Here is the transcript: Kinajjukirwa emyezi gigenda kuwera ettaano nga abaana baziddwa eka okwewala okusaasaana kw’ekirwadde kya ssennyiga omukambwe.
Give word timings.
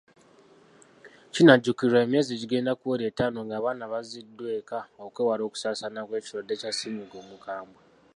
Kinajjukirwa 1.33 1.97
emyezi 2.05 2.39
gigenda 2.41 2.71
kuwera 2.79 3.05
ettaano 3.07 3.39
nga 3.45 3.55
abaana 3.59 3.83
baziddwa 3.93 4.47
eka 4.59 4.79
okwewala 5.05 5.41
okusaasaana 5.45 6.01
kw’ekirwadde 6.07 6.53
kya 6.61 6.71
ssennyiga 6.73 7.17
omukambwe. 7.23 7.81